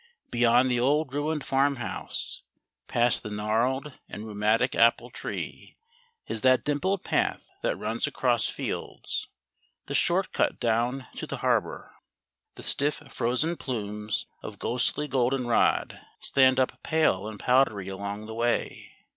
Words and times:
Beyond 0.31 0.71
the 0.71 0.79
old 0.79 1.13
ruined 1.13 1.43
farmhouse 1.45 2.41
past 2.87 3.21
the 3.21 3.29
gnarled 3.29 3.99
and 4.09 4.25
rheumatic 4.25 4.73
apple 4.73 5.11
tree 5.11 5.77
is 6.25 6.41
that 6.41 6.63
dimpled 6.63 7.03
path 7.03 7.51
that 7.61 7.77
runs 7.77 8.07
across 8.07 8.47
fields, 8.47 9.27
the 9.85 9.93
short 9.93 10.31
cut 10.31 10.59
down 10.59 11.05
to 11.17 11.27
the 11.27 11.37
harbour. 11.45 11.93
The 12.55 12.63
stiff 12.63 13.03
frozen 13.11 13.57
plumes 13.57 14.25
of 14.41 14.57
ghostly 14.57 15.07
goldenrod 15.07 16.01
stand 16.19 16.59
up 16.59 16.81
pale 16.81 17.27
and 17.27 17.39
powdery 17.39 17.87
along 17.87 18.25
the 18.25 18.33
way. 18.33 18.93